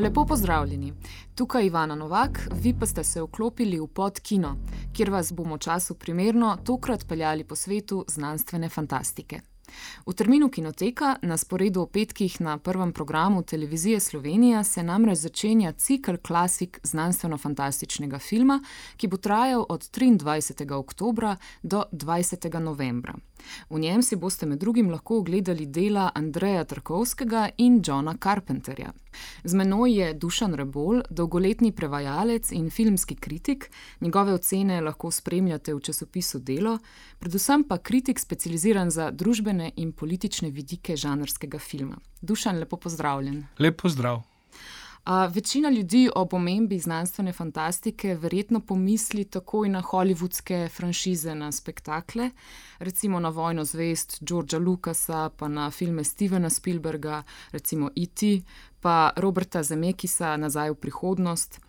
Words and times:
Lepo 0.00 0.24
pozdravljeni. 0.24 0.92
Tukaj 1.34 1.62
je 1.62 1.66
Ivana 1.66 1.94
Novak, 1.94 2.48
vi 2.62 2.74
pa 2.80 2.86
ste 2.86 3.04
se 3.04 3.22
vklopili 3.22 3.80
v 3.80 3.86
podkino, 3.86 4.56
kjer 4.96 5.10
vas 5.10 5.32
bomo 5.32 5.58
času 5.58 5.94
primerno 5.94 6.56
tokrat 6.64 7.04
peljali 7.08 7.44
po 7.44 7.56
svetu 7.56 8.04
znanstvene 8.08 8.68
fantastike. 8.68 9.40
V 10.06 10.14
terminu 10.14 10.48
Kinoteka, 10.48 11.16
na 11.22 11.36
sporedu 11.36 11.84
v 11.84 11.92
petkih 11.92 12.40
na 12.40 12.58
prvem 12.58 12.92
programu 12.92 13.42
televizije 13.42 14.00
Slovenija, 14.00 14.64
se 14.64 14.82
namreč 14.82 15.18
začenja 15.18 15.72
cikl 15.72 16.16
klasik 16.22 16.80
znanstveno-fantastičnega 16.82 18.18
filma, 18.18 18.60
ki 18.96 19.08
bo 19.08 19.16
trajal 19.16 19.66
od 19.68 19.90
23. 19.90 20.72
oktobra 20.72 21.36
do 21.62 21.84
20. 21.92 22.60
novembra. 22.60 23.14
V 23.70 23.78
njem 23.78 24.02
si 24.02 24.16
boste 24.16 24.46
med 24.46 24.58
drugim 24.58 24.90
lahko 24.90 25.18
ogledali 25.18 25.66
dela 25.66 26.10
Andreja 26.14 26.64
Trkovskega 26.64 27.48
in 27.56 27.82
Johna 27.86 28.16
Carpenterja. 28.22 28.92
Z 29.44 29.54
menoj 29.54 29.92
je 29.98 30.14
Dušan 30.14 30.54
Rebol, 30.54 31.02
dolgoletni 31.10 31.72
prevajalec 31.72 32.52
in 32.52 32.70
filmski 32.70 33.14
kritik, 33.14 33.70
njegove 34.00 34.34
ocene 34.34 34.80
lahko 34.80 35.10
spremljate 35.10 35.74
v 35.74 35.80
časopisu 35.80 36.38
Delo, 36.38 36.78
predvsem 37.18 37.64
pa 37.64 37.78
kritik 37.78 38.18
specializiran 38.18 38.90
za 38.90 39.10
družbene 39.10 39.59
in 39.76 39.92
politične 39.92 40.50
vidike 40.50 40.96
žanrskega 40.96 41.58
filma. 41.58 41.98
Dušan, 42.20 42.58
lepo 42.58 42.76
pozdravljen. 42.76 43.44
Lep 43.58 43.82
pozdrav. 43.82 44.22
Uh, 45.06 45.34
večina 45.34 45.70
ljudi 45.70 46.10
o 46.16 46.26
pomembi 46.26 46.78
znanstvene 46.78 47.32
fantastike 47.32 48.14
verjetno 48.14 48.60
pomisli 48.60 49.24
takoj 49.24 49.68
na 49.68 49.80
holivudske 49.80 50.68
franšize, 50.68 51.34
na 51.34 51.52
spektakle, 51.52 52.30
recimo 52.78 53.20
na 53.20 53.28
Vojno 53.28 53.64
zvest 53.64 54.18
Georgea 54.20 54.60
Lucasa, 54.60 55.30
pa 55.36 55.48
na 55.48 55.70
filme 55.70 56.04
Stevena 56.04 56.50
Spielberga, 56.50 57.22
recimo 57.52 57.90
E.T., 57.96 58.42
pa 58.80 59.10
Roberta 59.16 59.62
Zemekisa 59.62 60.36
Nazaj 60.36 60.70
v 60.70 60.74
prihodnost. 60.74 61.60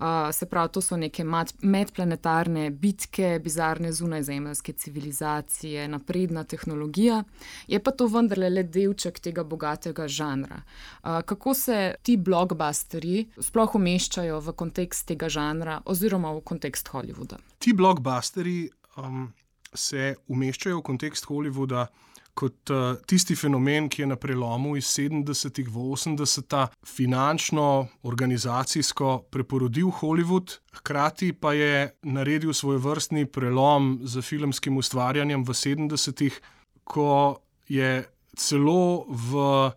Uh, 0.00 0.06
se 0.32 0.46
pravi, 0.46 0.72
to 0.72 0.80
so 0.80 0.96
neke 0.96 1.24
medplanetarne 1.62 2.70
bitke, 2.70 3.40
bizarne 3.44 3.92
zunajzemljske 3.92 4.72
civilizacije, 4.72 5.88
napredna 5.88 6.44
tehnologija, 6.44 7.22
je 7.68 7.82
pa 7.82 7.90
to 7.90 8.06
vendarle 8.06 8.48
le 8.50 8.62
delček 8.62 9.20
tega 9.20 9.44
bogatega 9.44 10.08
žanra. 10.08 10.62
Uh, 11.02 11.20
kako 11.20 11.54
se 11.54 11.94
ti 12.02 12.16
blockbusteri 12.16 13.26
sploh 13.38 13.74
umeščajo 13.74 14.40
v 14.40 14.56
kontekst 14.56 15.06
tega 15.06 15.28
žanra 15.28 15.80
oziroma 15.84 16.32
v 16.32 16.40
kontekst 16.40 16.88
Hollywooda? 16.88 17.36
Ti 17.58 17.76
blockbusteri 17.76 18.70
um, 18.96 19.28
se 19.74 20.14
umeščajo 20.28 20.80
v 20.80 20.86
kontekst 20.86 21.28
Hollywooda 21.28 21.86
kot 22.34 22.70
uh, 22.70 22.96
tisti 23.06 23.36
fenomen, 23.36 23.88
ki 23.90 24.02
je 24.02 24.08
na 24.10 24.16
prelomu 24.16 24.76
iz 24.78 24.88
70-ih 24.94 25.68
v 25.68 25.84
80-ta 25.96 26.68
finančno, 26.86 27.88
organizacijsko 28.02 29.26
preporodil 29.30 29.90
Hollywood, 30.00 30.58
hkrati 30.80 31.32
pa 31.32 31.52
je 31.52 31.90
naredil 32.02 32.54
svoj 32.54 32.80
vrstni 32.80 33.26
prelom 33.26 33.98
z 34.04 34.22
filmskim 34.22 34.76
ustvarjanjem 34.80 35.44
v 35.44 35.56
70-ih, 35.56 36.40
ko 36.84 37.40
je 37.68 38.04
celo 38.36 39.04
v 39.08 39.70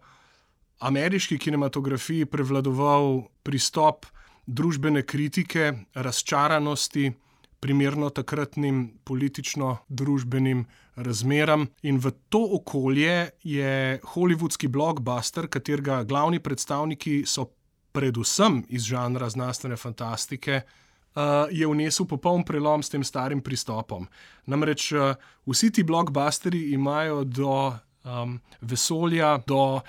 ameriški 0.84 1.38
kinematografiji 1.40 2.26
prevladoval 2.26 3.23
pristop 3.44 4.06
družbene 4.45 5.04
kritike, 5.08 5.73
razčaranosti 5.95 7.14
primerno 7.64 8.10
takratnim 8.10 9.00
politično-družbenim 9.08 10.66
razmeram. 10.95 11.67
In 11.81 11.97
v 11.97 12.11
to 12.30 12.41
okolje 12.59 13.30
je 13.44 13.99
holivudski 14.03 14.67
blockbuster, 14.67 15.48
katerega 15.48 16.04
glavni 16.04 16.39
predstavniki 16.39 17.23
so 17.26 17.49
predvsem 17.92 18.64
iz 18.70 18.83
žanra 18.89 19.30
znanstvene 19.30 19.77
fantastike. 19.77 20.61
Uh, 21.14 21.45
je 21.52 21.67
vnesel 21.67 22.08
popoln 22.09 22.42
prelom 22.43 22.82
s 22.83 22.89
tem 22.89 23.03
starim 23.03 23.42
pristopom. 23.42 24.08
Namreč 24.49 24.92
uh, 24.92 25.14
vsi 25.45 25.70
ti 25.71 25.83
blockbusteri 25.83 26.71
imajo 26.73 27.23
do 27.23 27.73
um, 28.03 28.39
vesolja, 28.61 29.37
do 29.47 29.81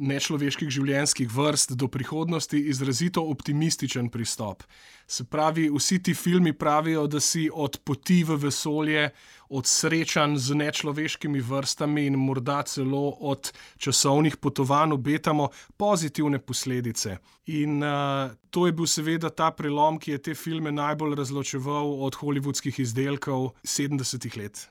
nečloveških 0.00 0.70
življenjskih 0.72 1.28
vrst, 1.28 1.74
do 1.76 1.88
prihodnosti 1.92 2.58
izrazito 2.72 3.22
optimističen 3.28 4.08
pristop. 4.10 4.62
Se 5.10 5.24
pravi, 5.26 5.66
vsi 5.74 5.98
ti 5.98 6.14
filmi 6.14 6.52
pravijo, 6.52 7.06
da 7.10 7.20
si 7.20 7.48
od 7.52 7.80
poti 7.84 8.22
v 8.24 8.38
vesolje, 8.38 9.10
od 9.50 9.66
srečanj 9.66 10.36
z 10.38 10.54
nečloveškimi 10.54 11.42
vrstami 11.42 12.06
in 12.06 12.18
morda 12.22 12.62
celo 12.62 13.16
od 13.18 13.52
časovnih 13.82 14.36
potovanj 14.38 14.94
obetamo 14.94 15.50
pozitivne 15.76 16.38
posledice. 16.38 17.18
In 17.50 17.82
uh, 17.82 18.30
to 18.50 18.66
je 18.66 18.72
bil 18.72 18.86
seveda 18.86 19.30
ta 19.34 19.50
prelom, 19.50 19.98
ki 19.98 20.14
je 20.14 20.22
te 20.30 20.34
filme 20.38 20.72
najbolj 20.72 21.18
razločeval 21.18 21.96
od 22.06 22.14
holivudskih 22.22 22.78
izdelkov 22.78 23.50
70-ih 23.66 24.36
let. 24.38 24.68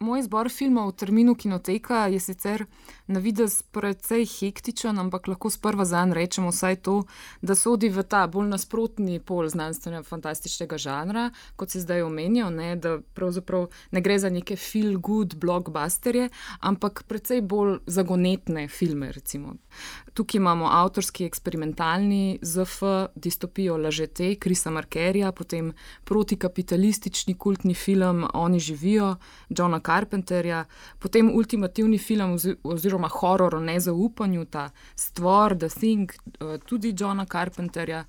Moj 0.00 0.22
izbor 0.22 0.48
filmov 0.48 0.86
v 0.88 0.96
terminu 0.96 1.34
kinoteka 1.36 2.06
je 2.08 2.20
sicer 2.20 2.62
na 3.04 3.20
videz 3.20 3.58
precej 3.62 4.24
hektičen, 4.24 4.96
ampak 4.96 5.26
lahko 5.28 5.50
sprva 5.52 5.84
za 5.84 6.00
en 6.00 6.14
rečemo 6.16 6.48
vsaj 6.48 6.76
to, 6.80 6.94
da 7.44 7.52
sodi 7.52 7.90
v 7.92 8.00
ta 8.08 8.22
bolj 8.24 8.48
nasprotni 8.48 9.18
pol 9.20 9.50
znanstvenega 9.52 10.00
fantastičnega 10.08 10.78
žanra, 10.80 11.24
kot 11.56 11.74
se 11.74 11.82
zdaj 11.84 12.06
omenja, 12.06 12.48
da 12.80 12.94
pravzaprav 13.12 13.66
ne 13.92 14.00
gre 14.00 14.16
za 14.18 14.30
neke 14.32 14.56
feel 14.56 14.96
good 14.96 15.36
blockbusterje, 15.36 16.30
ampak 16.64 17.04
precej 17.04 17.44
bolj 17.44 17.82
zagonetne 17.84 18.68
filme. 18.72 19.12
Recimo. 19.12 19.52
Tukaj 20.16 20.40
imamo 20.40 20.70
avtorski 20.72 21.28
eksperimentalni 21.28 22.38
ZF, 22.42 22.82
distopijo 23.14 23.76
Lažete, 23.76 24.32
Krisa 24.40 24.70
Markerja, 24.70 25.32
potem 25.32 25.74
protikapitalistični 26.04 27.34
kultni 27.34 27.74
film 27.74 28.24
Oni 28.32 28.58
živijo, 28.58 29.16
Johna 29.48 29.80
Carpenterja, 29.90 30.64
potem 30.98 31.30
ultimativni 31.34 31.98
film 31.98 32.36
oziroma 32.62 33.08
horor 33.10 33.54
o 33.54 33.60
nezaupanju, 33.60 34.44
ta 34.44 34.68
Stvor, 34.94 35.56
The 35.58 35.68
Thing, 35.68 36.12
eh, 36.12 36.58
tudi 36.66 36.94
Johna 36.96 37.26
Carpenterja, 37.26 38.04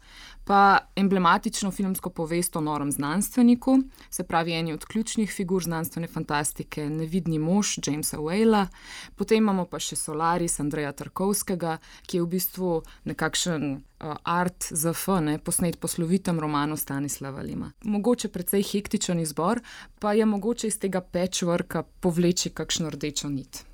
pa 0.46 0.80
emblematično 0.96 1.72
filmsko 1.72 2.10
povest 2.10 2.56
o 2.56 2.62
norem 2.62 2.92
znanstveniku, 2.92 3.80
se 4.10 4.24
pravi, 4.24 4.54
eni 4.54 4.74
od 4.74 4.86
ključnih 4.86 5.32
figur 5.32 5.64
znanstvene 5.64 6.08
fantastike, 6.08 6.90
nevidni 6.90 7.40
mož 7.40 7.78
Jamesa 7.86 8.18
Whale, 8.18 8.68
potem 9.16 9.38
imamo 9.38 9.66
pa 9.66 9.80
še 9.80 9.96
Solaris 9.96 10.60
Andreja 10.60 10.92
Tarkovskega, 10.92 11.78
ki 12.08 12.18
je 12.18 12.26
v 12.26 12.32
bistvu 12.36 12.82
nekakšen 13.06 13.82
art 14.24 14.68
za 14.70 14.94
fun, 14.94 15.40
posnet 15.44 15.80
po 15.80 15.88
slovitem 15.88 16.40
romanu 16.40 16.78
Stanislava 16.78 17.42
Lima. 17.42 17.72
Mogoče 17.84 18.30
precej 18.30 18.64
hektičen 18.64 19.20
izbor, 19.20 19.60
pa 20.00 20.14
je 20.14 20.26
mogoče 20.26 20.68
iz 20.68 20.80
tega 20.80 21.02
pečvrka 21.02 21.84
povleči 21.84 22.50
kakšno 22.50 22.90
rdečo 22.90 23.30
nit. 23.30 23.66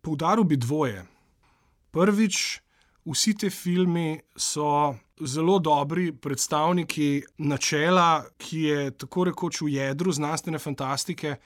Poudaril 0.00 0.44
bi 0.44 0.56
dvoje. 0.56 1.04
Prvič, 1.90 2.60
vsi 3.04 3.34
ti 3.36 3.50
filmi 3.50 4.20
so 4.36 4.94
zelo 5.20 5.58
dobri 5.58 6.12
predstavniki 6.12 7.22
načela, 7.38 8.24
ki 8.38 8.62
je 8.62 8.90
tako 8.90 9.24
rekoč 9.24 9.60
v 9.60 9.68
jedru 9.76 10.12
znanstvene 10.12 10.58
fantastike. 10.58 11.36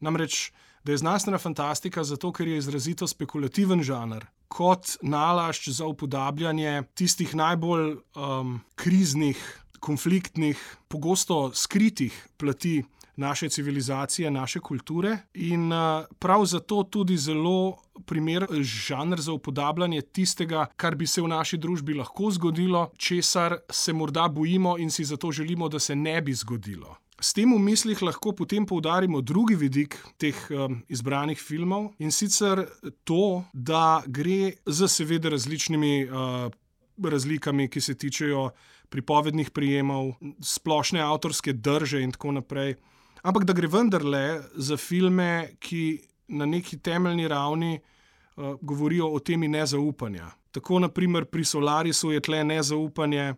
Namreč, 0.00 0.52
da 0.84 0.92
je 0.92 0.98
znanstvena 0.98 1.38
fantastika 1.38 2.04
zato, 2.04 2.32
ker 2.32 2.48
je 2.48 2.58
izrazito 2.58 3.06
spekulativen 3.06 3.82
žanr, 3.82 4.24
kot 4.48 4.96
nalašč 5.02 5.68
za 5.68 5.86
upodabljanje 5.86 6.82
tistih 6.94 7.34
najbolj 7.34 7.96
um, 8.16 8.60
kriznih, 8.74 9.38
konfliktnih, 9.80 10.76
pogosto 10.88 11.50
skritih 11.54 12.26
plati 12.36 12.82
naše 13.16 13.48
civilizacije, 13.48 14.30
naše 14.30 14.60
kulture. 14.60 15.18
In 15.34 15.72
uh, 15.72 16.04
prav 16.18 16.44
zato 16.44 16.82
tudi 16.82 17.16
zelo 17.16 17.76
primeren 18.06 18.62
žanr 18.62 19.20
za 19.20 19.32
upodabljanje 19.32 20.00
tistega, 20.00 20.66
kar 20.76 20.94
bi 20.94 21.06
se 21.06 21.22
v 21.22 21.28
naši 21.28 21.58
družbi 21.58 21.94
lahko 21.94 22.30
zgodilo, 22.30 22.90
česar 22.96 23.58
se 23.70 23.92
morda 23.92 24.28
bojimo 24.28 24.78
in 24.78 24.90
si 24.90 25.04
zato 25.04 25.32
želimo, 25.32 25.68
da 25.68 25.78
se 25.78 25.96
ne 25.96 26.20
bi 26.22 26.34
zgodilo. 26.34 26.96
S 27.20 27.34
tem 27.36 27.52
v 27.52 27.60
mislih 27.60 28.00
lahko 28.00 28.32
potem 28.32 28.64
poudarimo 28.64 29.20
drugi 29.20 29.54
vidik 29.54 29.98
teh 30.16 30.36
um, 30.56 30.78
izbranih 30.88 31.36
filmov 31.36 31.90
in 32.00 32.08
sicer 32.10 32.64
to, 33.04 33.44
da 33.52 34.00
gre 34.06 34.56
za 34.64 34.88
seveda 34.88 35.28
različnimi 35.28 36.08
uh, 36.08 36.48
razlikami, 36.96 37.68
ki 37.68 37.80
se 37.80 37.94
tičejo 37.94 38.50
pripovednih 38.88 39.50
prijemov, 39.52 40.14
splošne 40.40 41.00
avtorske 41.04 41.52
drže 41.52 42.00
in 42.02 42.12
tako 42.16 42.32
naprej. 42.40 42.74
Ampak 43.22 43.44
da 43.44 43.52
gre 43.52 43.68
vendarle 43.68 44.40
za 44.56 44.80
filme, 44.80 45.60
ki 45.60 46.00
na 46.32 46.48
neki 46.48 46.80
temeljni 46.80 47.28
ravni 47.28 47.76
uh, 47.76 48.56
govorijo 48.60 49.12
o 49.12 49.20
temi 49.20 49.48
nezaupanja. 49.48 50.32
Tako, 50.56 50.80
naprimer, 50.88 51.28
pri 51.28 51.44
Solarisu 51.44 52.10
je 52.16 52.20
tle 52.20 52.44
nezaupanje 52.44 53.34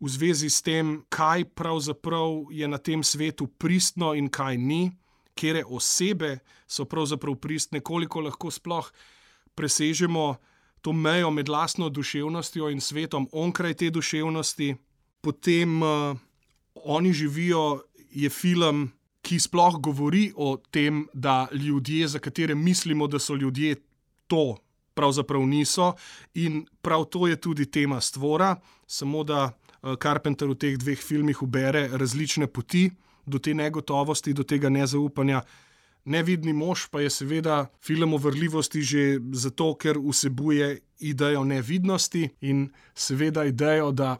v 0.00 0.08
zvezi 0.08 0.50
s 0.50 0.62
tem, 0.62 1.02
kaj 1.08 1.44
pravzaprav 1.54 2.48
je 2.50 2.68
na 2.68 2.78
tem 2.78 3.04
svetu 3.04 3.46
pristno 3.46 4.14
in 4.14 4.30
kaj 4.32 4.56
ni, 4.56 4.90
kere 5.34 5.64
osebe 5.64 6.38
so 6.66 6.84
pravzaprav 6.84 7.36
pristne, 7.36 7.80
koliko 7.80 8.20
lahko 8.20 8.50
sploh 8.50 8.88
presežemo 9.54 10.36
to 10.80 10.92
mejo 10.92 11.30
med 11.30 11.48
lastno 11.48 11.88
duševnostjo 11.88 12.70
in 12.70 12.80
svetom 12.80 13.28
onkraj 13.32 13.74
te 13.74 13.90
duševnosti. 13.90 14.74
Potem 15.20 15.82
uh, 15.82 16.16
oni 16.74 17.12
živijo, 17.12 17.82
je 18.10 18.30
film, 18.30 18.88
ki 19.22 19.38
sploh 19.38 19.76
govori 19.78 20.32
o 20.36 20.56
tem, 20.70 21.06
da 21.14 21.48
ljudje, 21.52 22.08
za 22.08 22.18
katere 22.18 22.54
mislimo, 22.54 23.06
da 23.06 23.18
so 23.18 23.34
ljudje, 23.34 23.76
to 24.26 24.56
pravzaprav 24.94 25.46
niso. 25.46 25.92
In 26.34 26.66
prav 26.82 27.04
to 27.04 27.26
je 27.26 27.36
tudi 27.36 27.66
tema 27.70 28.00
stvora, 28.00 28.56
samo 28.86 29.24
da 29.24 29.52
Carpenter 29.82 30.48
v 30.48 30.56
teh 30.60 30.76
dveh 30.76 31.00
filmih 31.00 31.42
ubere 31.42 31.88
različne 31.92 32.46
poti 32.46 32.90
do 33.26 33.38
te 33.38 33.54
negotovosti, 33.54 34.32
do 34.32 34.42
tega 34.44 34.68
nezaupanja. 34.68 35.42
Nevidni 36.04 36.52
mož 36.52 36.88
pa 36.90 37.00
je 37.00 37.10
seveda 37.10 37.68
film 37.80 38.14
o 38.14 38.18
vrljivosti 38.18 38.82
že 38.82 39.20
zato, 39.32 39.74
ker 39.74 39.98
vsebuje 39.98 40.80
idejo 41.00 41.44
nevidnosti 41.44 42.28
in 42.40 42.70
seveda 42.94 43.44
idejo, 43.44 43.92
da 43.92 44.16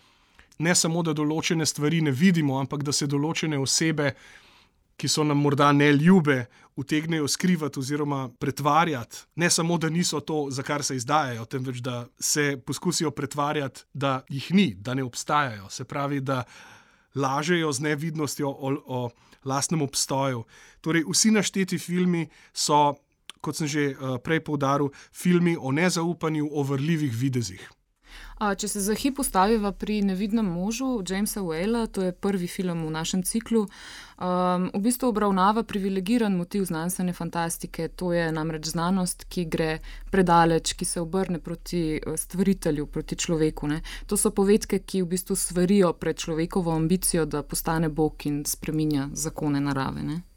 ne 0.59 0.75
samo, 0.75 1.03
da 1.03 1.12
določene 1.17 1.67
stvari 1.67 2.01
ne 2.05 2.12
vidimo, 2.12 2.59
ampak 2.61 2.85
da 2.85 2.93
se 2.93 3.09
določene 3.09 3.59
osebe, 3.59 4.12
ki 5.00 5.08
so 5.08 5.25
nam 5.25 5.41
morda 5.41 5.73
ne 5.73 5.93
ljube, 5.93 6.44
utegnejo 6.76 7.29
skrivati 7.29 7.81
oziroma 7.81 8.29
pretvarjati. 8.38 9.25
Ne 9.37 9.50
samo, 9.50 9.79
da 9.79 9.88
niso 9.88 10.20
to, 10.20 10.47
za 10.50 10.62
kar 10.62 10.85
se 10.85 10.97
izdajajo, 10.97 11.44
temveč 11.44 11.81
da 11.85 12.06
se 12.20 12.61
poskusijo 12.67 13.11
pretvarjati, 13.11 13.85
da 13.93 14.20
jih 14.29 14.50
ni, 14.55 14.75
da 14.75 14.94
ne 14.94 15.05
obstajajo. 15.05 15.70
Se 15.70 15.85
pravi, 15.85 16.20
da 16.20 16.44
lažejo 17.14 17.73
z 17.73 17.81
nevidnostjo 17.81 18.49
o, 18.49 18.73
o 18.87 19.11
lastnem 19.44 19.82
obstoju. 19.82 20.44
Torej, 20.81 21.05
vsi 21.08 21.31
našteti 21.31 21.79
filmi 21.79 22.29
so, 22.52 22.94
kot 23.41 23.56
sem 23.56 23.69
že 23.69 23.91
uh, 23.94 24.19
prej 24.20 24.44
poudaril, 24.44 24.93
filmi 25.12 25.56
o 25.56 25.73
nezaupanju, 25.73 26.49
o 26.52 26.62
vrljivih 26.62 27.17
videzih. 27.17 27.70
Če 28.41 28.69
se 28.69 28.81
za 28.81 28.95
hip 28.95 29.17
postavimo 29.17 29.73
pri 29.73 30.03
nevidnem 30.03 30.47
možu 30.47 31.03
Jamesa 31.09 31.41
Whale, 31.41 31.87
to 31.93 32.03
je 32.03 32.12
prvi 32.12 32.47
film 32.47 32.87
v 32.87 32.91
našem 32.91 33.23
ciklu, 33.23 33.67
um, 34.17 34.71
v 34.75 34.81
bistvu 34.81 35.09
obravnava 35.09 35.62
privilegiran 35.62 36.37
motiv 36.37 36.65
znanstvene 36.65 37.12
fantastike. 37.12 37.89
To 37.89 38.12
je 38.12 38.33
namreč 38.33 38.73
znanost, 38.73 39.27
ki 39.29 39.45
gre 39.45 39.79
predaleč, 40.11 40.73
ki 40.73 40.85
se 40.85 41.01
obrne 41.01 41.39
proti 41.39 42.01
eh, 42.01 42.17
stvaritelju, 42.17 42.87
proti 42.87 43.17
človeku. 43.17 43.69
Ne. 43.69 43.83
To 44.07 44.17
so 44.17 44.31
povedke, 44.31 44.79
ki 44.79 45.03
v 45.03 45.12
bistvu 45.12 45.37
svarijo 45.37 45.93
pred 45.93 46.17
človekovo 46.17 46.73
ambicijo, 46.73 47.27
da 47.27 47.43
postane 47.43 47.89
Bog 47.89 48.25
in 48.25 48.45
spreminja 48.45 49.09
zakone 49.12 49.61
narave. 49.61 50.03
Ne. 50.03 50.30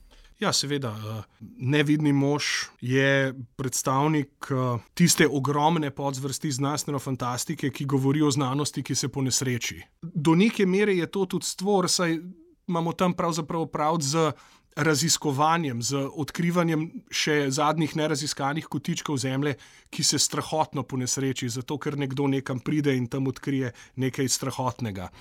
Ja, 0.44 0.52
seveda, 0.54 0.92
eh, 0.92 1.24
nevidni 1.58 2.12
mož 2.14 2.44
je 2.82 3.34
predstavnik 3.56 4.52
eh, 4.52 4.80
tiste 4.94 5.28
ogromne 5.28 5.92
podzvrsti 5.92 6.52
znanstvene 6.52 7.00
fantastike, 7.00 7.70
ki 7.72 7.86
govori 7.86 8.22
o 8.22 8.32
znanosti, 8.32 8.84
ki 8.84 8.96
se 8.96 9.08
po 9.08 9.22
nesreči. 9.22 9.80
Do 10.02 10.36
neke 10.36 10.66
mere 10.66 10.96
je 10.96 11.08
to 11.08 11.26
tudi 11.26 11.46
stvor, 11.46 11.88
saj 11.90 12.20
imamo 12.68 12.94
tam 12.94 13.14
pravzaprav 13.14 13.68
prav 13.72 14.02
z 14.02 14.32
raziskovanjem, 14.76 15.82
z 15.82 16.02
odkrivanjem 16.12 16.88
še 17.14 17.48
zadnjih 17.54 17.96
neraziskanih 17.96 18.68
kotičkov 18.68 19.22
zemlje, 19.22 19.56
ki 19.94 20.04
se 20.04 20.20
strahotno 20.20 20.84
po 20.84 20.98
nesreči, 20.98 21.50
zato 21.50 21.78
ker 21.78 21.96
nekdo 21.98 22.28
nekam 22.28 22.60
pride 22.60 22.98
in 22.98 23.08
tam 23.08 23.28
odkrije 23.32 23.72
nekaj 23.96 24.30
strahotnega 24.30 25.12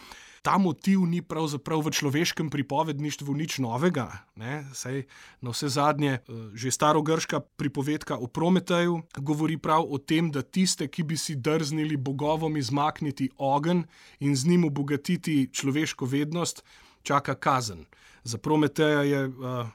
ta 0.43 0.59
motiv 0.59 1.07
ni 1.07 1.23
pravzaprav 1.23 1.87
v 1.87 1.95
človeškem 1.95 2.51
pripovedništvu 2.51 3.31
nič 3.35 3.63
novega. 3.63 4.27
Ne? 4.35 4.67
Sej 4.75 5.07
na 5.39 5.55
vse 5.55 5.71
zadnje, 5.71 6.19
eh, 6.19 6.23
že 6.55 6.75
starogrška 6.75 7.41
pripovedka 7.57 8.19
o 8.19 8.27
Prometeju 8.27 9.07
govori 9.23 9.57
prav 9.57 9.87
o 9.87 9.99
tem, 9.99 10.31
da 10.35 10.43
tiste, 10.43 10.91
ki 10.91 11.03
bi 11.03 11.17
si 11.17 11.39
drznili 11.39 11.97
bogovom 11.97 12.59
izmakniti 12.59 13.31
ogen 13.39 13.87
in 14.19 14.37
z 14.37 14.47
njim 14.51 14.65
obogatiti 14.67 15.49
človeško 15.53 16.07
vednost, 16.07 16.67
čaka 17.03 17.35
kazen. 17.35 17.87
Za 18.25 18.39
Prometeja 18.39 19.03
je 19.03 19.27
uh, 19.27 19.67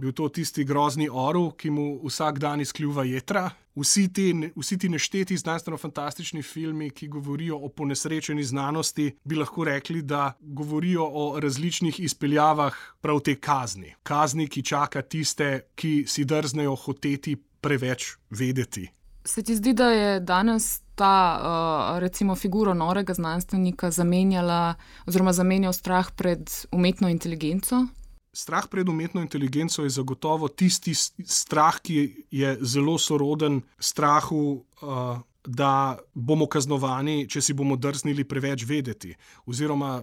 bil 0.00 0.12
to 0.16 0.28
tisti 0.28 0.64
grozni 0.64 1.08
orel, 1.12 1.50
ki 1.52 1.70
mu 1.70 1.86
vsak 2.04 2.38
dan 2.42 2.60
izkljuva 2.60 3.04
jedra. 3.04 3.50
Vsi 3.76 4.08
ti, 4.12 4.26
vsi 4.56 4.78
ti 4.78 4.88
nešteti 4.88 5.36
znanstveno-fantastični 5.36 6.42
filmi, 6.42 6.90
ki 6.90 7.08
govorijo 7.08 7.56
o 7.56 7.68
ponesrečeni 7.68 8.44
znanosti, 8.44 9.10
bi 9.24 9.38
lahko 9.38 9.64
rekli, 9.64 10.02
da 10.02 10.32
govorijo 10.40 11.06
o 11.06 11.40
različnih 11.40 12.00
izpeljavah 12.00 12.76
prav 13.00 13.20
te 13.20 13.36
kazni. 13.36 13.94
Kazni, 14.02 14.48
ki 14.48 14.62
čaka 14.62 15.02
tiste, 15.02 15.50
ki 15.74 16.04
si 16.08 16.24
drznejo 16.24 16.74
hoteti 16.74 17.36
preveč 17.60 18.16
vedeti. 18.30 18.88
Se 19.24 19.42
ti 19.42 19.56
zdi, 19.56 19.72
da 19.76 19.90
je 19.90 20.20
danes 20.20 20.80
ta 20.94 21.40
uh, 21.40 21.98
recimo 21.98 22.34
figura 22.36 22.74
norega 22.74 23.14
znanstvenika 23.14 23.90
zamenjala 23.90 24.74
oziroma 25.06 25.32
zamenjal 25.32 25.72
strah 25.72 26.10
pred 26.16 26.50
umetno 26.72 27.08
inteligenco? 27.08 27.86
Strah 28.32 28.66
pred 28.70 28.88
umetno 28.88 29.20
inteligenco 29.20 29.82
je 29.82 29.90
zagotovo 29.90 30.48
tisti 30.48 30.94
strah, 30.94 31.80
ki 31.82 32.26
je 32.30 32.58
zelo 32.62 32.98
soroden 32.98 33.60
strahu, 33.78 34.64
uh, 34.82 35.18
da 35.44 35.98
bomo 36.14 36.46
kaznovani, 36.46 37.24
če 37.28 37.40
si 37.40 37.54
bomo 37.56 37.76
drznili 37.76 38.24
preveč 38.28 38.64
vedeti, 38.68 39.14
oziroma 39.48 40.02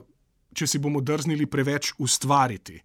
če 0.57 0.67
si 0.67 0.79
bomo 0.81 1.01
drznili 1.01 1.45
preveč 1.45 1.93
ustvariti. 2.01 2.81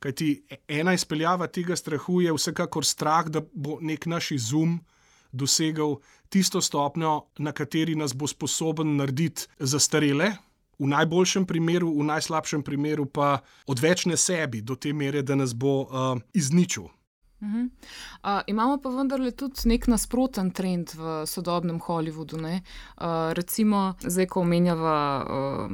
Kajti 0.00 0.28
ena 0.68 0.94
izpeljava 0.96 1.50
tega 1.52 1.76
strahu 1.76 2.20
je 2.24 2.32
vsekakor 2.32 2.86
strah, 2.86 3.28
da 3.28 3.42
bo 3.42 3.76
nek 3.84 4.06
naš 4.06 4.30
izum 4.38 4.78
dosegel 5.32 5.98
tisto 6.30 6.62
stopnjo, 6.62 7.26
na 7.38 7.52
kateri 7.52 7.98
nas 7.98 8.14
bo 8.14 8.30
sposoben 8.30 8.96
narediti 8.96 9.50
zastarele 9.58 10.32
v 10.80 10.88
najboljšem 10.88 11.44
primeru, 11.46 11.92
v 11.92 12.08
najslabšem 12.08 12.64
primeru 12.64 13.04
pa 13.06 13.40
odvečne 13.68 14.16
sebi 14.16 14.64
do 14.64 14.74
te 14.74 14.92
mere, 14.96 15.22
da 15.22 15.36
nas 15.36 15.52
bo 15.52 15.84
uh, 15.84 16.16
izničil. 16.32 16.88
Uh 17.40 17.48
-huh. 17.48 17.68
uh, 18.24 18.40
imamo 18.46 18.76
pa 18.78 18.88
vendarle 18.88 19.30
tudi 19.30 19.60
nek 19.64 19.86
nasproten 19.86 20.50
trend 20.50 20.90
v 20.94 21.26
sodobnem 21.26 21.80
Hollywoodu. 21.80 22.36
Uh, 22.36 22.52
recimo, 23.32 23.94
zdaj, 24.00 24.26
ko 24.26 24.40
omenjava 24.40 25.24
uh, 25.24 25.70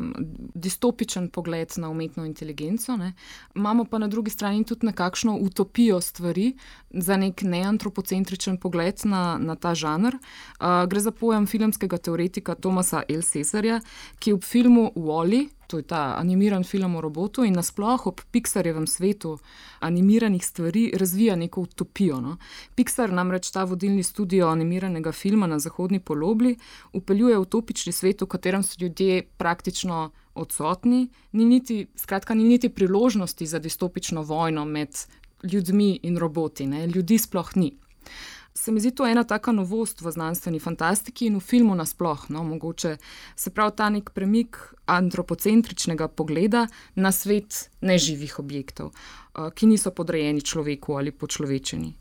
distopičen 0.54 1.28
pogled 1.28 1.72
na 1.76 1.88
umetno 1.88 2.24
inteligenco, 2.24 2.96
ne? 2.96 3.12
imamo 3.54 3.84
pa 3.84 3.98
na 3.98 4.08
drugi 4.08 4.30
strani 4.30 4.64
tudi 4.64 4.86
nekakšno 4.86 5.36
utopijo 5.36 6.00
stvari 6.00 6.56
za 6.90 7.16
nek 7.16 7.42
neantropocentričen 7.42 8.56
pogled 8.56 9.00
na, 9.04 9.38
na 9.38 9.54
ta 9.54 9.74
žanr. 9.74 10.14
Uh, 10.14 10.88
gre 10.88 11.00
za 11.00 11.10
pojem 11.10 11.46
filmskega 11.46 11.98
teoretika 11.98 12.54
Tomasa 12.54 13.02
L. 13.08 13.22
Cesarja, 13.22 13.80
ki 14.18 14.32
v 14.32 14.40
filmu 14.40 14.92
Wally 14.96 15.48
to 15.66 15.76
je 15.76 15.82
ta 15.82 16.14
animiran 16.18 16.64
film 16.64 16.96
o 16.96 17.00
robotu 17.00 17.44
in 17.44 17.54
nasplošno 17.54 17.86
ob 18.10 18.20
Pixarjevem 18.32 18.86
svetu 18.86 19.38
animiranih 19.80 20.46
stvari 20.46 20.92
razvija 20.94 21.36
neko 21.36 21.60
utopijo. 21.60 22.20
No? 22.20 22.36
Pixar 22.74 23.12
namreč 23.12 23.50
ta 23.50 23.64
vodilni 23.64 24.02
studio 24.02 24.48
animiranega 24.48 25.12
filma 25.12 25.46
na 25.46 25.58
zahodni 25.58 26.00
polobli 26.00 26.56
upeljuje 26.92 27.38
utopični 27.38 27.92
svet, 27.92 28.22
v 28.22 28.26
katerem 28.26 28.62
so 28.62 28.76
ljudje 28.80 29.22
praktično 29.36 30.10
odsotni, 30.34 31.08
ni 31.32 31.44
niti, 31.44 31.86
skratka, 31.96 32.34
ni 32.34 32.44
niti 32.44 32.68
priložnosti 32.68 33.46
za 33.46 33.58
distopično 33.58 34.22
vojno 34.22 34.64
med 34.64 34.98
ljudmi 35.42 36.00
in 36.02 36.18
roboti, 36.18 36.66
ne? 36.66 36.86
ljudi 36.86 37.18
sploh 37.18 37.56
ni 37.56 37.76
se 38.56 38.72
mi 38.72 38.80
zdi 38.80 38.90
to 38.90 39.06
ena 39.06 39.24
taka 39.24 39.52
novost 39.52 40.00
v 40.00 40.10
znanstveni 40.10 40.58
fantastiki 40.58 41.26
in 41.26 41.36
v 41.36 41.40
filmu 41.40 41.74
nasplošno. 41.74 42.38
No, 42.38 42.44
mogoče 42.44 42.96
se 43.36 43.50
pravi 43.50 43.76
ta 43.76 43.88
nek 43.90 44.10
premik 44.10 44.58
antropocentričnega 44.86 46.08
pogleda 46.08 46.66
na 46.94 47.12
svet 47.12 47.70
neživih 47.80 48.38
objektov, 48.38 48.90
uh, 48.90 49.52
ki 49.54 49.66
niso 49.66 49.90
podrejeni 49.90 50.40
človeku 50.40 50.96
ali 50.96 51.12
počlovečeni. 51.12 51.94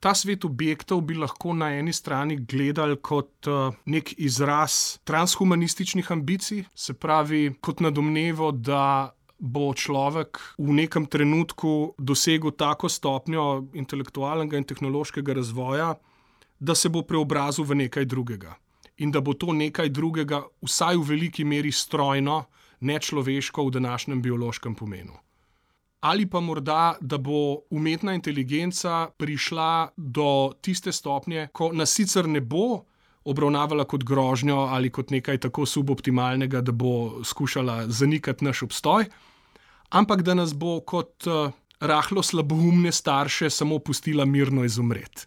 Ta 0.00 0.14
svet 0.14 0.44
objektov 0.44 1.00
bi 1.00 1.16
lahko 1.16 1.54
na 1.56 1.72
eni 1.78 1.92
strani 1.92 2.36
gledali 2.36 2.96
kot 3.00 3.48
uh, 3.48 3.74
nek 3.86 4.12
izraz 4.18 4.98
transhumanističnih 5.04 6.12
ambicij, 6.12 6.64
se 6.74 6.94
pravi 6.94 7.54
kot 7.60 7.80
nadomnevo, 7.80 8.52
da 8.52 9.15
bo 9.38 9.74
človek 9.74 10.40
v 10.58 10.72
nekem 10.72 11.06
trenutku 11.06 11.94
dosegel 11.98 12.54
tako 12.56 12.88
stopnjo 12.88 13.68
intelektualnega 13.76 14.56
in 14.56 14.64
tehnološkega 14.64 15.36
razvoja, 15.36 15.94
da 16.58 16.74
se 16.74 16.88
bo 16.88 17.02
preobrazil 17.02 17.64
v 17.64 17.84
nekaj 17.84 18.04
drugega. 18.04 18.56
In 18.98 19.12
da 19.12 19.20
bo 19.20 19.34
to 19.34 19.52
nekaj 19.52 19.92
drugega, 19.92 20.40
vsaj 20.64 20.96
v 20.96 21.04
veliki 21.04 21.44
meri 21.44 21.72
strojno, 21.72 22.46
nečloveško 22.80 23.66
v 23.66 23.70
današnjem 23.70 24.22
biološkem 24.22 24.74
pomenu. 24.74 25.12
Ali 26.00 26.26
pa 26.26 26.40
morda, 26.40 26.96
da 27.00 27.18
bo 27.18 27.66
umetna 27.70 28.14
inteligenca 28.14 29.08
prišla 29.16 29.92
do 29.96 30.52
tiste 30.60 30.92
stopnje, 30.92 31.48
ko 31.52 31.72
nas 31.72 31.92
sicer 31.92 32.28
ne 32.28 32.40
bo 32.40 32.84
obravnavala 33.26 33.84
kot 33.84 34.04
grožnjo 34.04 34.56
ali 34.56 34.90
kot 34.90 35.10
nekaj 35.10 35.38
tako 35.38 35.66
suboptimalnega, 35.66 36.60
da 36.60 36.72
bo 36.72 37.24
skušala 37.24 37.86
zanikati 37.88 38.44
naš 38.44 38.62
obstoj, 38.62 39.08
ampak 39.90 40.22
da 40.22 40.34
nas 40.34 40.54
bo 40.54 40.80
kot 40.80 41.26
uh, 41.26 41.50
rahlo 41.80 42.22
slaboumne 42.22 42.92
starše 42.92 43.50
samo 43.50 43.78
pustila 43.78 44.24
mirno 44.24 44.64
izumreti. 44.64 45.26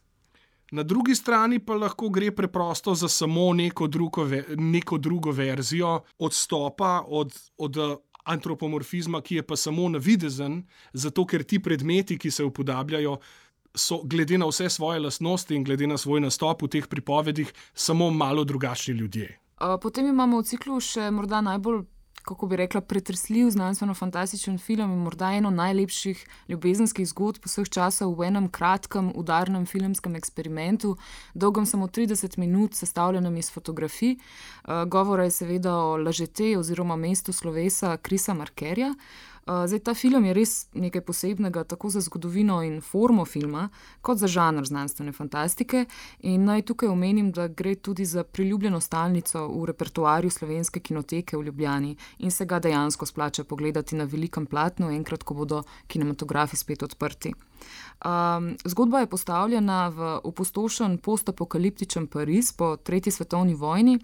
Na 0.71 0.83
drugi 0.83 1.15
strani 1.15 1.59
pa 1.59 1.73
lahko 1.73 2.09
gre 2.09 2.31
preprosto 2.35 2.95
za 2.95 3.07
samo 3.09 3.53
neko 3.53 3.87
drugo, 3.87 4.27
neko 4.57 4.97
drugo 4.97 5.31
verzijo 5.31 6.01
odstopa 6.19 7.03
od, 7.07 7.33
od 7.57 7.77
antropomorfizma, 8.23 9.21
ki 9.21 9.35
je 9.35 9.43
pa 9.47 9.55
samo 9.55 9.89
navidezen, 9.89 10.61
zato 10.93 11.25
ker 11.25 11.43
ti 11.43 11.59
predmeti, 11.59 12.17
ki 12.17 12.31
se 12.31 12.43
upodabljajo, 12.43 13.17
so 13.75 14.01
glede 14.03 14.37
na 14.37 14.47
vse 14.49 14.69
svoje 14.69 14.99
lastnosti 14.99 15.55
in 15.55 15.63
glede 15.63 15.87
na 15.87 15.97
svoj 15.97 16.21
nastop 16.21 16.61
v 16.61 16.67
teh 16.67 16.87
pripovedih, 16.87 17.53
samo 17.73 18.09
malo 18.11 18.43
drugačni 18.43 18.93
ljudje. 18.93 19.39
Potem 19.81 20.07
imamo 20.07 20.39
v 20.39 20.47
ciklu 20.47 20.79
še 20.79 21.11
morda 21.11 21.41
najbolj 21.41 21.83
kako 22.29 22.47
bi 22.47 22.55
rekla, 22.55 22.81
pretresljiv, 22.81 23.49
znanstveno-fantastičen 23.49 24.57
film 24.57 24.91
in 24.91 24.97
morda 24.97 25.31
eno 25.33 25.49
najlepših 25.49 26.25
ljubezenskih 26.47 27.07
zgodb 27.07 27.45
vseh 27.45 27.69
časov 27.69 28.13
v 28.19 28.27
enem 28.27 28.49
kratkem, 28.53 29.11
udarnem 29.15 29.65
filmskem 29.65 30.15
eksperimentu, 30.15 30.95
dolgem 31.33 31.65
samo 31.65 31.87
30 31.87 32.37
minut, 32.37 32.75
sestavljenem 32.75 33.37
iz 33.37 33.51
fotografij. 33.51 34.17
Govora 34.87 35.23
je 35.23 35.31
seveda 35.31 35.75
o 35.75 35.97
Lažete 35.97 36.57
oziroma 36.57 36.95
mestu 36.95 37.33
slovesa 37.33 37.97
Krisa 37.97 38.33
Markerja. 38.33 38.93
Zdaj, 39.49 39.79
ta 39.79 39.93
film 39.97 40.25
je 40.25 40.33
res 40.37 40.51
nekaj 40.77 41.01
posebnega, 41.01 41.63
tako 41.63 41.89
za 41.89 42.03
zgodovino 42.05 42.59
in 42.61 42.81
formo 42.85 43.25
filma, 43.25 43.69
kot 44.01 44.21
za 44.21 44.27
žanr 44.29 44.67
znanstvene 44.69 45.11
fantastike. 45.11 45.85
In 46.29 46.45
naj 46.45 46.67
tukaj 46.69 46.89
omenim, 46.89 47.31
da 47.33 47.47
gre 47.47 47.73
tudi 47.75 48.05
za 48.05 48.23
priljubljeno 48.23 48.79
stalnico 48.79 49.47
v 49.47 49.65
repertoarju 49.71 50.29
slovenske 50.29 50.79
kinoteke 50.79 51.37
v 51.37 51.49
Ljubljani 51.49 51.95
in 52.19 52.31
se 52.31 52.45
ga 52.45 52.59
dejansko 52.59 53.05
splača 53.05 53.43
pogledati 53.43 53.95
na 53.95 54.03
velikem 54.03 54.45
platnu, 54.45 54.91
enkrat, 54.91 55.23
ko 55.23 55.33
bodo 55.33 55.63
kinematografi 55.87 56.57
spet 56.57 56.83
odprti. 56.83 57.33
Um, 58.05 58.55
zgodba 58.65 58.99
je 58.99 59.07
postavljena 59.07 59.87
v 59.87 60.19
opustošen 60.23 60.97
postapokaliptičen 60.97 62.07
Pariz 62.07 62.53
po 62.53 62.77
tretji 62.77 63.11
svetovni 63.11 63.53
vojni. 63.53 63.99